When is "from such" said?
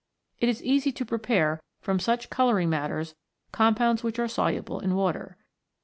1.79-2.31